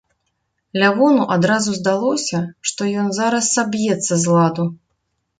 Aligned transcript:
Лявону 0.83 1.25
адразу 1.35 1.75
здалося, 1.79 2.39
што 2.69 2.87
ён 3.01 3.07
зараз 3.19 3.49
саб'ецца 3.57 4.13
з 4.23 4.33
ладу. 4.37 4.65